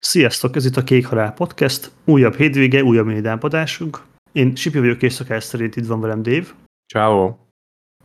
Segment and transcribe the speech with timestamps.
[0.00, 4.02] Sziasztok, ez itt a Kék Halál Podcast, újabb hétvége, újabb médápadásunk.
[4.32, 6.46] Én Sipi vagyok, és szokás szerint itt van velem Dave.
[6.86, 7.36] Ciao.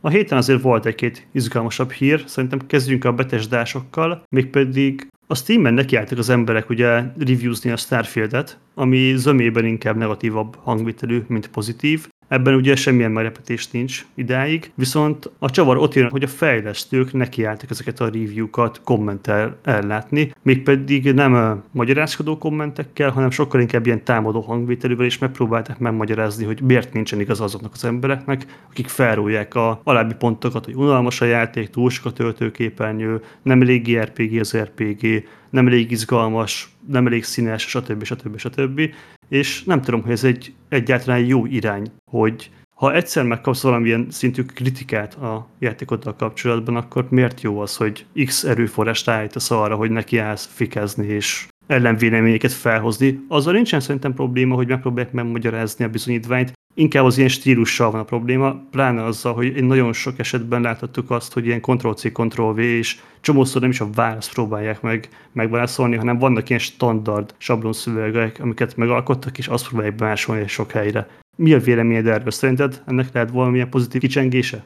[0.00, 6.18] A héten azért volt egy-két izgalmasabb hír, szerintem kezdjünk a betesdásokkal, mégpedig a Steam-en nekiálltak
[6.18, 12.76] az emberek ugye reviewzni a Starfield-et, ami zömében inkább negatívabb hangvitelű, mint pozitív, Ebben ugye
[12.76, 18.04] semmilyen meglepetés nincs idáig, viszont a csavar ott jön, hogy a fejlesztők nekiálltak ezeket a
[18.04, 25.18] review-kat kommentel ellátni, mégpedig nem a magyarázkodó kommentekkel, hanem sokkal inkább ilyen támadó hangvételűvel, és
[25.18, 30.74] megpróbálták megmagyarázni, hogy miért nincsen igaz azoknak az embereknek, akik felrólják a alábbi pontokat, hogy
[30.74, 36.68] unalmas a játék, túl sok a töltőképernyő, nem elég RPG az RPG, nem elég izgalmas,
[36.88, 38.04] nem elég színes, stb.
[38.04, 38.38] stb.
[38.38, 38.80] stb.
[39.28, 44.42] És nem tudom, hogy ez egy egyáltalán jó irány, hogy ha egyszer megkapsz valamilyen szintű
[44.42, 50.18] kritikát a játékoddal kapcsolatban, akkor miért jó az, hogy X erőforrást állítasz arra, hogy neki
[50.18, 53.20] állsz fikezni és ellenvéleményeket felhozni.
[53.28, 58.04] Azzal nincsen szerintem probléma, hogy megpróbálják megmagyarázni a bizonyítványt, Inkább az ilyen stílussal van a
[58.04, 63.00] probléma, pláne azzal, hogy én nagyon sok esetben láthattuk azt, hogy ilyen Ctrl-C, Ctrl-V, és
[63.20, 69.38] csomószor nem is a választ próbálják meg megválaszolni, hanem vannak ilyen standard sablonszövegek, amiket megalkottak,
[69.38, 71.08] és azt próbálják bemásolni sok helyre.
[71.36, 72.30] Mi a véleményed erről?
[72.30, 74.64] Szerinted ennek lehet valamilyen pozitív kicsengése?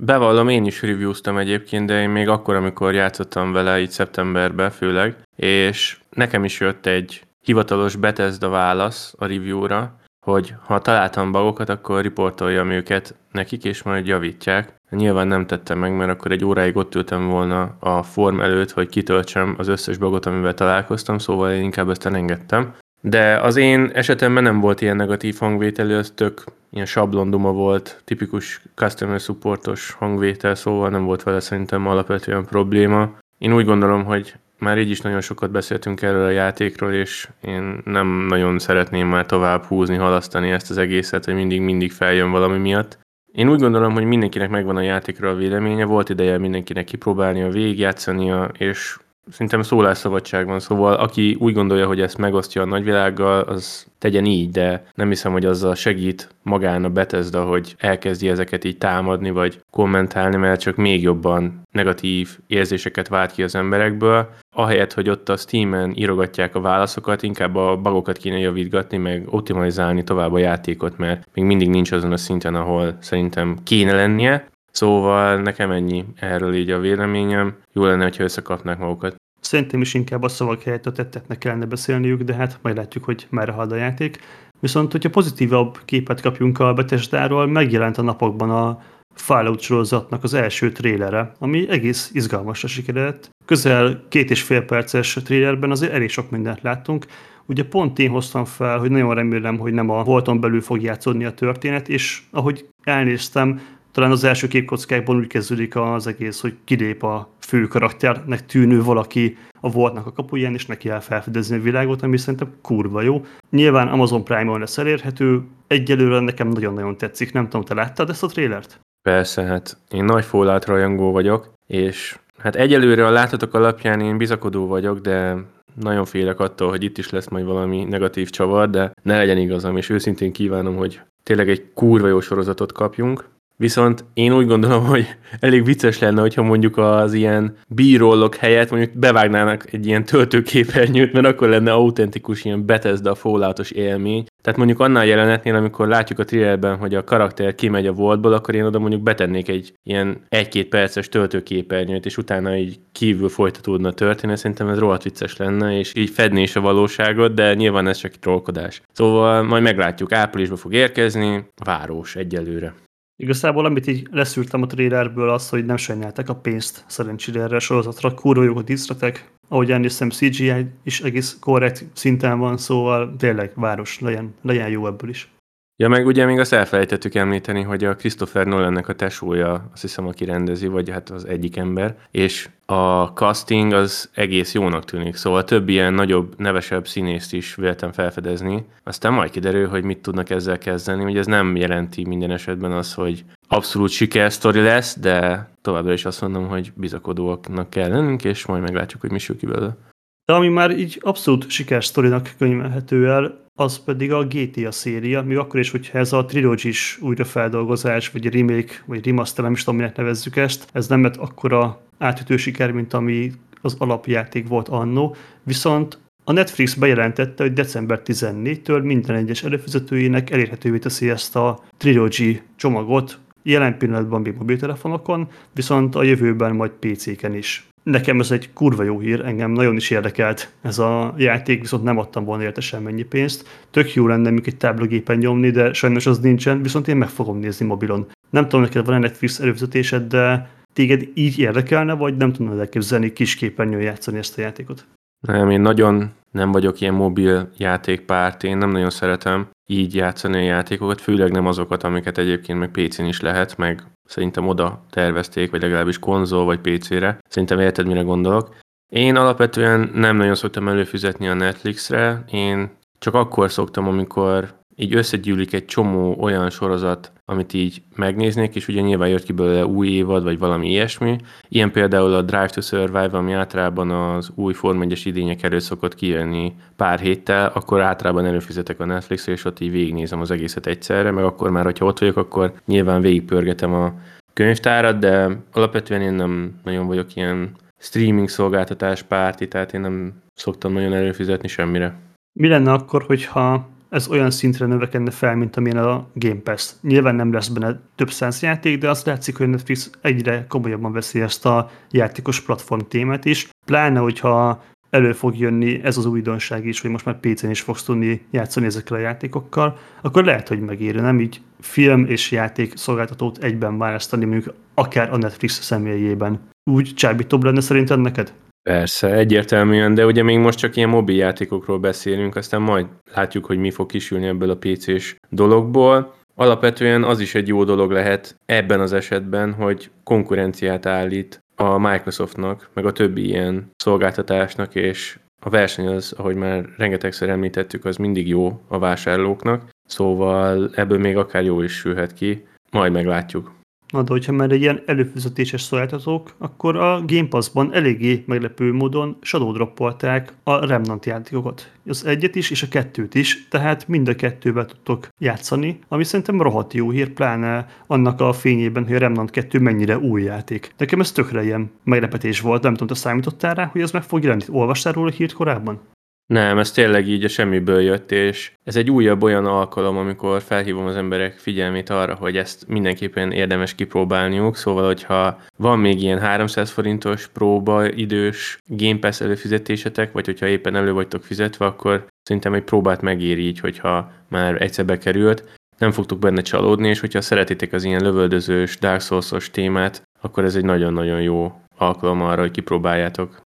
[0.00, 5.16] Bevallom, én is reviewztam egyébként, de én még akkor, amikor játszottam vele, így szeptemberben főleg,
[5.36, 12.02] és nekem is jött egy hivatalos Bethesda válasz a reviewra, hogy ha találtam bagokat, akkor
[12.02, 14.72] riportoljam őket nekik, és majd javítják.
[14.90, 18.88] Nyilván nem tettem meg, mert akkor egy óráig ott ültem volna a form előtt, hogy
[18.88, 22.74] kitöltsem az összes bagot, amivel találkoztam, szóval én inkább ezt elengedtem.
[23.00, 28.62] De az én esetemben nem volt ilyen negatív hangvételű, ez tök ilyen sablonduma volt, tipikus
[28.74, 33.10] customer supportos hangvétel, szóval nem volt vele szerintem alapvetően probléma.
[33.38, 34.34] Én úgy gondolom, hogy
[34.64, 39.26] már így is nagyon sokat beszéltünk erről a játékról, és én nem nagyon szeretném már
[39.26, 42.98] tovább húzni, halasztani ezt az egészet, hogy mindig-mindig feljön valami miatt.
[43.32, 48.50] Én úgy gondolom, hogy mindenkinek megvan a játékról a véleménye, volt ideje mindenkinek kipróbálnia, végigjátszania,
[48.58, 48.96] és
[49.30, 54.50] Szerintem szólásszabadság van, szóval aki úgy gondolja, hogy ezt megosztja a nagyvilággal, az tegyen így,
[54.50, 59.60] de nem hiszem, hogy azzal segít magán a Bethesda, hogy elkezdi ezeket így támadni, vagy
[59.70, 64.28] kommentálni, mert csak még jobban negatív érzéseket vált ki az emberekből.
[64.56, 70.04] Ahelyett, hogy ott a Steam-en írogatják a válaszokat, inkább a bugokat kéne javítgatni, meg optimalizálni
[70.04, 74.52] tovább a játékot, mert még mindig nincs azon a szinten, ahol szerintem kéne lennie.
[74.74, 77.56] Szóval nekem ennyi erről így a véleményem.
[77.72, 79.16] Jó lenne, hogyha összekapnák magukat.
[79.40, 83.26] Szerintem is inkább a szavak helyett a tetteknek kellene beszélniük, de hát majd látjuk, hogy
[83.30, 84.18] merre halad a játék.
[84.60, 88.82] Viszont, hogyha pozitívabb képet kapjunk a Bethesdáról, megjelent a napokban a
[89.14, 93.30] Fallout sorozatnak az első trélere, ami egész izgalmasra sikeredett.
[93.44, 97.06] Közel két és fél perces trélerben azért elég sok mindent láttunk.
[97.46, 101.24] Ugye pont én hoztam fel, hogy nagyon remélem, hogy nem a volton belül fog játszódni
[101.24, 103.60] a történet, és ahogy elnéztem,
[103.94, 109.36] talán az első képkockákban úgy kezdődik az egész, hogy kilép a fő karakternek tűnő valaki
[109.60, 113.24] a voltnak a kapuján, és neki el felfedezni a világot, ami szerintem kurva jó.
[113.50, 117.32] Nyilván Amazon Prime-on lesz elérhető, egyelőre nekem nagyon-nagyon tetszik.
[117.32, 118.80] Nem tudom, te láttad ezt a trélert?
[119.02, 124.66] Persze, hát én nagy Fallout rajongó vagyok, és hát egyelőre a látatok alapján én bizakodó
[124.66, 125.36] vagyok, de
[125.80, 129.76] nagyon félek attól, hogy itt is lesz majd valami negatív csavar, de ne legyen igazam,
[129.76, 135.06] és őszintén kívánom, hogy tényleg egy kurva jó sorozatot kapjunk, Viszont én úgy gondolom, hogy
[135.40, 141.26] elég vicces lenne, hogyha mondjuk az ilyen bírollok helyett mondjuk bevágnának egy ilyen töltőképernyőt, mert
[141.26, 144.24] akkor lenne autentikus ilyen Bethesda falloutos élmény.
[144.42, 148.54] Tehát mondjuk annál jelenetnél, amikor látjuk a trailerben, hogy a karakter kimegy a voltból, akkor
[148.54, 153.92] én oda mondjuk betennék egy ilyen egy-két perces töltőképernyőt, és utána így kívül folytatódna a
[153.92, 154.36] történet.
[154.36, 158.12] Szerintem ez rohadt vicces lenne, és így fedné is a valóságot, de nyilván ez csak
[158.12, 158.82] trollkodás.
[158.92, 162.74] Szóval majd meglátjuk, áprilisban fog érkezni, várós egyelőre.
[163.16, 167.60] Igazából amit így leszűrtem a trailerből az, hogy nem sajnálták a pénzt szerencsére erre a
[167.60, 173.52] sorozatra, kurva jók a díszletek, ahogy elnéztem CGI is egész korrekt szinten van, szóval tényleg
[173.54, 175.33] város legyen, legyen jó ebből is.
[175.76, 180.06] Ja, meg ugye még azt elfelejtettük említeni, hogy a Christopher Nolannek a tesója, azt hiszem,
[180.06, 185.44] aki rendezi, vagy hát az egyik ember, és a casting az egész jónak tűnik, szóval
[185.44, 188.64] több ilyen nagyobb, nevesebb színészt is véltem felfedezni.
[188.82, 192.94] Aztán majd kiderül, hogy mit tudnak ezzel kezdeni, hogy ez nem jelenti minden esetben az,
[192.94, 198.62] hogy abszolút sikersztori lesz, de továbbra is azt mondom, hogy bizakodóaknak kell lennünk, és majd
[198.62, 199.76] meglátjuk, hogy mi sül ki belőle.
[200.24, 205.60] De ami már így abszolút sikersztorinak könyvelhető el, az pedig a GTA széria, még akkor
[205.60, 210.36] is, hogyha ez a trilogis újrafeldolgozás, vagy remake, vagy remaster, nem is tudom, minek nevezzük
[210.36, 216.32] ezt, ez nem lett akkora átütő siker, mint ami az alapjáték volt annó, viszont A
[216.32, 223.78] Netflix bejelentette, hogy december 14-től minden egyes előfizetőjének elérhetővé teszi ezt a Trilogy csomagot, jelen
[223.78, 227.66] pillanatban még mobiltelefonokon, viszont a jövőben majd PC-ken is.
[227.84, 231.98] Nekem ez egy kurva jó hír, engem nagyon is érdekelt ez a játék, viszont nem
[231.98, 233.48] adtam volna érte semmennyi pénzt.
[233.70, 237.38] Tök jó lenne még egy táblagépen nyomni, de sajnos az nincsen, viszont én meg fogom
[237.38, 238.06] nézni mobilon.
[238.30, 243.80] Nem tudom, neked van-e Netflix előfizetésed, de téged így érdekelne, vagy nem tudnád elképzelni kisképernyőn
[243.80, 244.86] játszani ezt a játékot?
[245.26, 250.42] Nem, én nagyon nem vagyok ilyen mobil játékpárt, én nem nagyon szeretem így játszani a
[250.42, 255.62] játékokat, főleg nem azokat, amiket egyébként meg PC-n is lehet, meg szerintem oda tervezték, vagy
[255.62, 257.18] legalábbis konzol vagy PC-re.
[257.28, 258.56] Szerintem érted, mire gondolok.
[258.92, 265.52] Én alapvetően nem nagyon szoktam előfizetni a Netflixre, én csak akkor szoktam, amikor így összegyűlik
[265.52, 270.22] egy csomó olyan sorozat, amit így megnéznék, és ugye nyilván jött ki belőle új évad,
[270.22, 271.18] vagy valami ilyesmi.
[271.48, 275.94] Ilyen például a Drive to Survive, ami általában az új Form 1 idények előtt szokott
[275.94, 281.10] kijönni pár héttel, akkor általában előfizetek a Netflixre, és ott így végignézem az egészet egyszerre,
[281.10, 283.92] meg akkor már, hogyha ott vagyok, akkor nyilván végigpörgetem a
[284.32, 290.72] könyvtárat, de alapvetően én nem nagyon vagyok ilyen streaming szolgáltatás párti, tehát én nem szoktam
[290.72, 291.94] nagyon előfizetni semmire.
[292.32, 296.72] Mi lenne akkor, hogyha ez olyan szintre növekedne fel, mint amilyen a Game Pass.
[296.80, 301.20] Nyilván nem lesz benne több száz játék, de azt látszik, hogy Netflix egyre komolyabban veszi
[301.20, 306.80] ezt a játékos platform témát is, pláne, hogyha elő fog jönni ez az újdonság is,
[306.80, 311.00] hogy most már PC-n is fogsz tudni játszani ezekkel a játékokkal, akkor lehet, hogy megéri,
[311.00, 316.40] nem így film és játék szolgáltatót egyben választani, mondjuk akár a Netflix személyében.
[316.70, 318.32] Úgy csábítóbb lenne szerinted neked?
[318.70, 323.58] Persze, egyértelműen, de ugye még most csak ilyen mobil játékokról beszélünk, aztán majd látjuk, hogy
[323.58, 326.14] mi fog kisülni ebből a PC-s dologból.
[326.34, 332.68] Alapvetően az is egy jó dolog lehet ebben az esetben, hogy konkurenciát állít a Microsoftnak,
[332.74, 338.28] meg a többi ilyen szolgáltatásnak, és a verseny az, ahogy már rengetegszer említettük, az mindig
[338.28, 343.52] jó a vásárlóknak, szóval ebből még akár jó is sülhet ki, majd meglátjuk.
[343.88, 349.16] Na de hogyha már egy ilyen előfizetéses szolgáltatók, akkor a Game Pass-ban eléggé meglepő módon
[349.20, 351.72] shadow droppolták a Remnant játékokat.
[351.86, 356.42] Az egyet is és a kettőt is, tehát mind a kettővel tudtok játszani, ami szerintem
[356.42, 360.74] rohadt jó hír, pláne annak a fényében, hogy a Remnant 2 mennyire új játék.
[360.78, 364.22] Nekem ez tökre ilyen meglepetés volt, nem tudom, te számítottál rá, hogy ez meg fog
[364.22, 364.44] jelenni.
[364.48, 365.80] Olvastál róla hírt korábban?
[366.26, 370.86] Nem, ez tényleg így a semmiből jött, és ez egy újabb olyan alkalom, amikor felhívom
[370.86, 376.70] az emberek figyelmét arra, hogy ezt mindenképpen érdemes kipróbálniuk, szóval, hogyha van még ilyen 300
[376.70, 382.64] forintos próba idős Game Pass előfizetésetek, vagy hogyha éppen elő vagytok fizetve, akkor szerintem egy
[382.64, 387.84] próbát megéri így, hogyha már egyszer bekerült, nem fogtok benne csalódni, és hogyha szeretitek az
[387.84, 393.43] ilyen lövöldözős, Dark Souls-os témát, akkor ez egy nagyon-nagyon jó alkalom arra, hogy kipróbáljátok.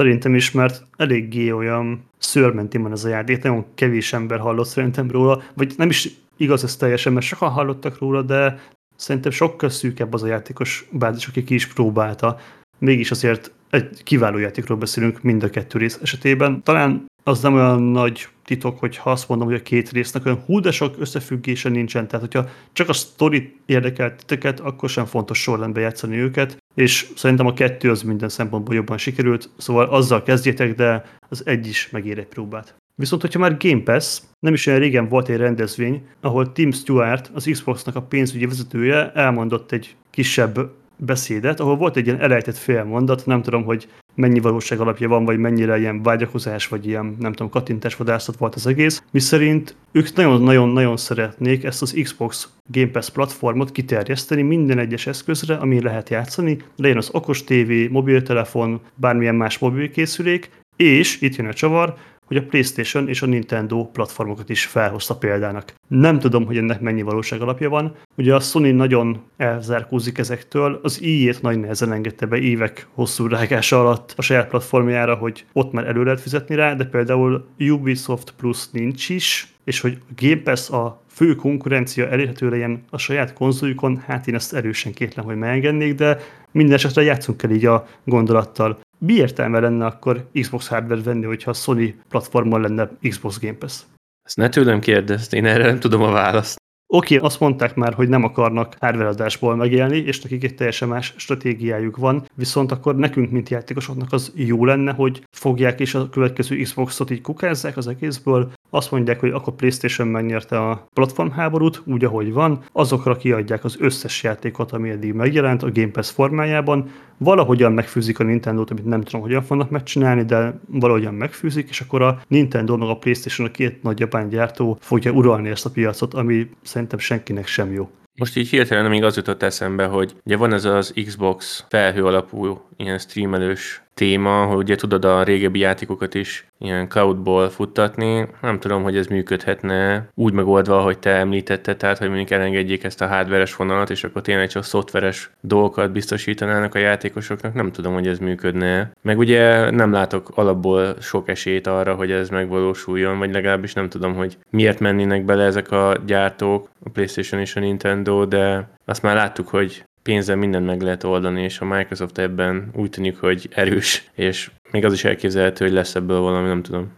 [0.00, 5.10] Szerintem is, mert eléggé olyan szörmenti van ez a játék, nagyon kevés ember hallott szerintem
[5.10, 8.58] róla, vagy nem is igaz ez teljesen, mert sokan hallottak róla, de
[8.96, 12.38] szerintem sokkal szűkebb az a játékos bázis, aki ki is próbálta.
[12.78, 16.62] Mégis azért egy kiváló játékról beszélünk mind a kettő rész esetében.
[16.62, 20.42] Talán az nem olyan nagy titok, hogy ha azt mondom, hogy a két résznek olyan
[20.46, 22.08] hú, de sok összefüggése nincsen.
[22.08, 27.46] Tehát, hogyha csak a sztori érdekelt titeket, akkor sem fontos sorrendbe játszani őket, és szerintem
[27.46, 32.18] a kettő az minden szempontból jobban sikerült, szóval azzal kezdjétek, de az egy is megér
[32.18, 32.74] egy próbát.
[32.94, 37.30] Viszont, hogyha már Game Pass, nem is olyan régen volt egy rendezvény, ahol Tim Stewart,
[37.34, 43.26] az Xboxnak a pénzügyi vezetője elmondott egy kisebb beszédet, ahol volt egy ilyen elejtett félmondat,
[43.26, 47.50] nem tudom, hogy mennyi valóság alapja van, vagy mennyire ilyen vágyakozás, vagy ilyen, nem tudom,
[47.50, 53.72] kattintás vadászat volt az egész, miszerint ők nagyon-nagyon-nagyon szeretnék ezt az Xbox Game Pass platformot
[53.72, 60.50] kiterjeszteni minden egyes eszközre, ami lehet játszani, legyen az okos tévé, mobiltelefon, bármilyen más mobilkészülék,
[60.76, 61.94] és itt jön a csavar,
[62.30, 65.74] hogy a PlayStation és a Nintendo platformokat is felhozta példának.
[65.88, 67.94] Nem tudom, hogy ennek mennyi valóság alapja van.
[68.16, 73.80] Ugye a Sony nagyon elzárkózik ezektől, az i nagy nehezen engedte be évek hosszú rágása
[73.80, 78.70] alatt a saját platformjára, hogy ott már elő lehet fizetni rá, de például Ubisoft Plus
[78.70, 84.26] nincs is, és hogy Game Pass a fő konkurencia elérhető legyen a saját konzoljukon, hát
[84.26, 86.18] én ezt erősen kétlem, hogy megengednék, de
[86.52, 91.50] minden esetre játszunk el így a gondolattal mi értelme lenne akkor Xbox hardware venni, hogyha
[91.50, 93.82] a Sony platformon lenne Xbox Game Pass?
[94.22, 96.58] Ezt ne tőlem kérdezt, én erre nem tudom a választ.
[96.92, 101.14] Oké, okay, azt mondták már, hogy nem akarnak hardware megélni, és nekik egy teljesen más
[101.16, 106.56] stratégiájuk van, viszont akkor nekünk, mint játékosoknak az jó lenne, hogy fogják és a következő
[106.56, 112.32] Xboxot így kukázzák az egészből, azt mondják, hogy akkor PlayStation megnyerte a platformháborút, úgy, ahogy
[112.32, 118.18] van, azokra kiadják az összes játékot, ami eddig megjelent a Game Pass formájában, valahogyan megfűzik
[118.18, 122.76] a Nintendo-t, amit nem tudom, hogyan fognak megcsinálni, de valahogyan megfűzik, és akkor a Nintendo
[122.76, 126.98] meg a PlayStation a két nagy japán gyártó fogja uralni ezt a piacot, ami szerintem
[126.98, 127.90] senkinek sem jó.
[128.20, 132.60] Most így hirtelen még az jutott eszembe, hogy ugye van ez az Xbox felhő alapú
[132.76, 138.28] ilyen streamelős téma, hogy ugye tudod a régebbi játékokat is ilyen cloudból futtatni.
[138.42, 143.00] Nem tudom, hogy ez működhetne úgy megoldva, hogy te említetted, tehát hogy mondjuk elengedjék ezt
[143.00, 147.54] a hardveres vonalat, és akkor tényleg csak szoftveres dolgokat biztosítanának a játékosoknak.
[147.54, 148.90] Nem tudom, hogy ez működne.
[149.02, 154.14] Meg ugye nem látok alapból sok esélyt arra, hogy ez megvalósuljon, vagy legalábbis nem tudom,
[154.14, 159.14] hogy miért mennének bele ezek a gyártók, a PlayStation és a Nintendo, de azt már
[159.14, 164.10] láttuk, hogy pénzzel mindent meg lehet oldani, és a Microsoft ebben úgy tűnik, hogy erős,
[164.14, 166.88] és még az is elképzelhető, hogy lesz ebből valami, nem tudom.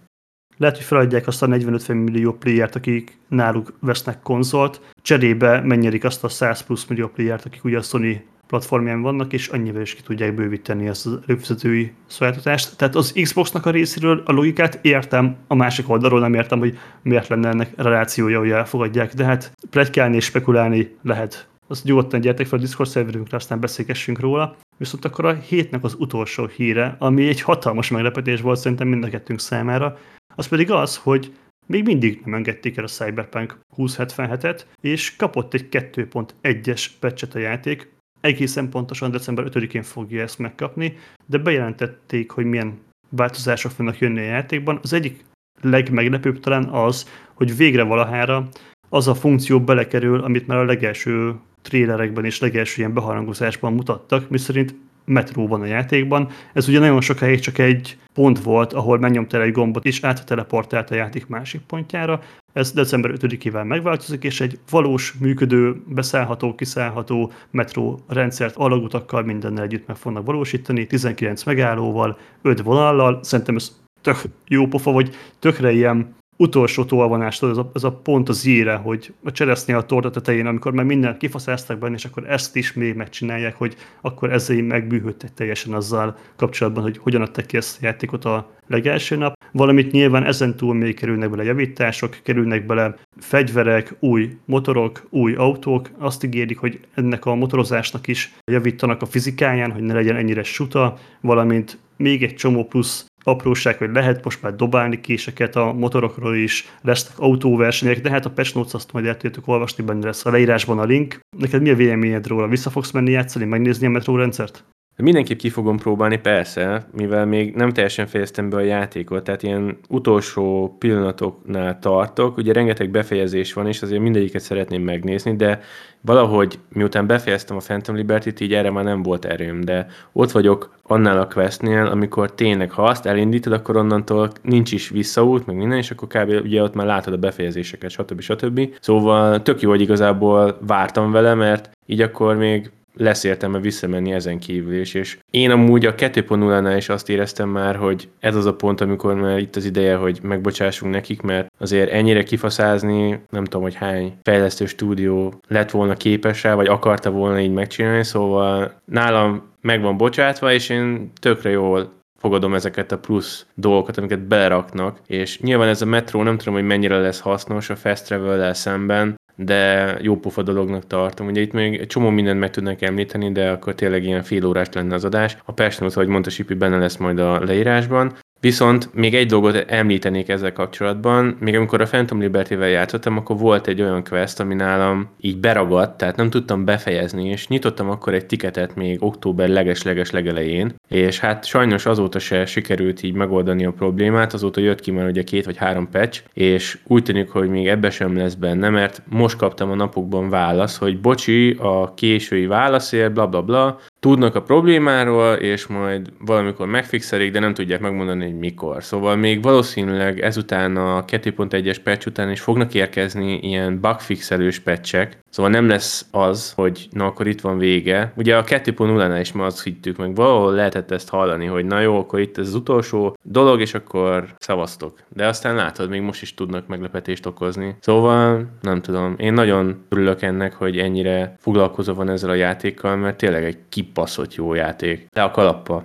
[0.56, 6.24] Lehet, hogy feladják azt a 40-50 millió playert, akik náluk vesznek konzolt, cserébe megnyerik azt
[6.24, 10.02] a 100 plusz millió playert, akik ugye a Sony platformján vannak, és annyival is ki
[10.02, 12.76] tudják bővíteni ezt az előfizetői szolgáltatást.
[12.76, 17.28] Tehát az Xboxnak a részéről a logikát értem, a másik oldalról nem értem, hogy miért
[17.28, 22.58] lenne ennek relációja, hogy elfogadják, de hát plegykálni és spekulálni lehet azt nyugodtan gyertek fel
[22.58, 24.56] a Discord szerverünkre, aztán beszélgessünk róla.
[24.76, 29.08] Viszont akkor a hétnek az utolsó híre, ami egy hatalmas meglepetés volt szerintem mind a
[29.08, 29.98] kettőnk számára,
[30.34, 31.32] az pedig az, hogy
[31.66, 37.92] még mindig nem engedték el a Cyberpunk 2077-et, és kapott egy 2.1-es patchet a játék,
[38.20, 44.22] egészen pontosan december 5-én fogja ezt megkapni, de bejelentették, hogy milyen változások fognak jönni a
[44.24, 44.78] játékban.
[44.82, 45.24] Az egyik
[45.60, 48.48] legmeglepőbb talán az, hogy végre valahára
[48.88, 54.74] az a funkció belekerül, amit már a legelső trélerekben és legelső ilyen beharangozásban mutattak, miszerint
[55.04, 56.28] metró van a játékban.
[56.52, 60.94] Ez ugye nagyon sokáig csak egy pont volt, ahol megnyomtál egy gombot, és átteleportált a
[60.94, 62.20] játék másik pontjára.
[62.52, 69.86] Ez december 5-ével megváltozik, és egy valós, működő, beszállható, kiszállható metró rendszert alagutakkal mindennel együtt
[69.86, 73.18] meg fognak valósítani, 19 megállóval, 5 vonallal.
[73.22, 78.28] Szerintem ez tök jó pofa, vagy tökre ilyen utolsó tolvonástól, ez a, ez a pont
[78.28, 82.30] az íre, hogy a cseresznye a torta tetején, amikor már mindent kifaszáztak benne, és akkor
[82.30, 87.56] ezt is még megcsinálják, hogy akkor ezzel megbűhődtek teljesen azzal kapcsolatban, hogy hogyan adtak ki
[87.56, 89.34] ezt a játékot a legelső nap.
[89.52, 95.90] Valamit nyilván ezen túl még kerülnek bele javítások, kerülnek bele fegyverek, új motorok, új autók.
[95.98, 100.98] Azt ígérik, hogy ennek a motorozásnak is javítanak a fizikáján, hogy ne legyen ennyire suta,
[101.20, 106.68] valamint még egy csomó plusz apróság, hogy lehet most már dobálni késeket a motorokról is,
[106.82, 110.30] lesznek autóversenyek, de hát a patch notes azt majd el tudjátok olvasni, benne lesz a
[110.30, 111.20] leírásban a link.
[111.38, 112.48] Neked mi a véleményed róla?
[112.48, 114.64] Vissza fogsz menni játszani, megnézni a metrórendszert?
[114.96, 119.78] Mindenképp ki fogom próbálni, persze, mivel még nem teljesen fejeztem be a játékot, tehát ilyen
[119.88, 125.60] utolsó pillanatoknál tartok, ugye rengeteg befejezés van, és azért mindegyiket szeretném megnézni, de
[126.00, 130.74] valahogy miután befejeztem a Phantom Liberty-t, így erre már nem volt erőm, de ott vagyok
[130.82, 135.78] annál a questnél, amikor tényleg, ha azt elindítod, akkor onnantól nincs is visszaút, meg minden,
[135.78, 136.44] és akkor kb.
[136.44, 138.20] ugye ott már látod a befejezéseket, stb.
[138.20, 138.74] stb.
[138.80, 144.38] Szóval tök jó, hogy igazából vártam vele, mert így akkor még lesz értelme visszamenni ezen
[144.38, 148.54] kívül is, és én amúgy a 2.0-nál is azt éreztem már, hogy ez az a
[148.54, 153.62] pont, amikor már itt az ideje, hogy megbocsássunk nekik, mert azért ennyire kifaszázni, nem tudom,
[153.62, 159.50] hogy hány fejlesztő stúdió lett volna képes rá, vagy akarta volna így megcsinálni, szóval nálam
[159.60, 165.40] meg van bocsátva, és én tökre jól fogadom ezeket a plusz dolgokat, amiket beleraknak, és
[165.40, 169.94] nyilván ez a metró nem tudom, hogy mennyire lesz hasznos a fast travel szemben, de
[170.00, 171.26] jó pofa dolognak tartom.
[171.26, 174.68] Ugye itt még egy csomó mindent meg tudnak említeni, de akkor tényleg ilyen fél órás
[174.72, 175.36] lenne az adás.
[175.44, 178.12] A Persnót, ahogy mondta Sipi, benne lesz majd a leírásban.
[178.42, 183.66] Viszont még egy dolgot említenék ezzel kapcsolatban, még amikor a Phantom Liberty-vel játszottam, akkor volt
[183.66, 188.26] egy olyan quest, ami nálam így beragadt, tehát nem tudtam befejezni, és nyitottam akkor egy
[188.26, 194.32] tiketet még október leges-leges legelején, és hát sajnos azóta se sikerült így megoldani a problémát,
[194.32, 197.90] azóta jött ki már ugye két vagy három patch, és úgy tűnik, hogy még ebbe
[197.90, 203.26] sem lesz benne, mert most kaptam a napokban válasz, hogy bocsi, a késői válaszért, bla
[203.26, 208.84] bla bla, tudnak a problémáról, és majd valamikor megfixelik, de nem tudják megmondani, hogy mikor.
[208.84, 215.50] Szóval még valószínűleg ezután a 2.1-es patch után is fognak érkezni ilyen bugfixelős patchek, szóval
[215.50, 218.12] nem lesz az, hogy na akkor itt van vége.
[218.16, 221.98] Ugye a 2.0-nál is ma azt hittük, meg valahol lehetett ezt hallani, hogy na jó,
[221.98, 224.98] akkor itt ez az utolsó dolog, és akkor szavaztok.
[225.08, 227.76] De aztán látod, még most is tudnak meglepetést okozni.
[227.80, 233.16] Szóval nem tudom, én nagyon örülök ennek, hogy ennyire foglalkozó van ezzel a játékkal, mert
[233.16, 235.06] tényleg egy kip kibaszott jó játék.
[235.12, 235.84] De a kalappa.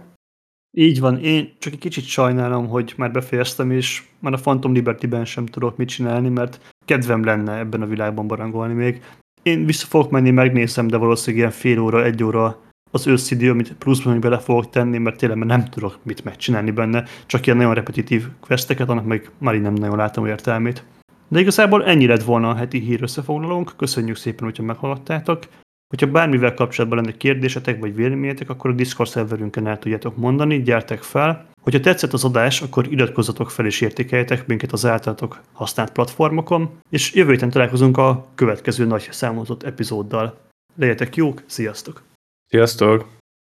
[0.77, 5.25] Így van, én csak egy kicsit sajnálom, hogy már befejeztem, és már a Phantom Liberty-ben
[5.25, 9.01] sem tudok mit csinálni, mert kedvem lenne ebben a világban barangolni még.
[9.43, 12.59] Én vissza fogok menni, megnézem, de valószínűleg ilyen fél óra, egy óra
[12.91, 17.45] az őszidő, amit pluszban bele fogok tenni, mert tényleg nem tudok mit megcsinálni benne, csak
[17.45, 20.83] ilyen nagyon repetitív questeket, annak meg már nem nagyon látom értelmét.
[21.27, 25.43] De igazából ennyi lett volna a heti hír összefoglalónk, köszönjük szépen, hogyha meghallgattátok.
[25.87, 31.01] Hogyha bármivel kapcsolatban lenne kérdésetek vagy véleményetek, akkor a Discord szerverünkön el tudjátok mondani, gyertek
[31.01, 31.45] fel.
[31.61, 37.13] Hogyha tetszett az adás, akkor iratkozzatok fel és értékeljetek minket az általatok használt platformokon, és
[37.13, 40.37] jövő héten találkozunk a következő nagy számozott epizóddal.
[40.75, 42.03] Legyetek jók, sziasztok!
[42.47, 43.16] Sziasztok!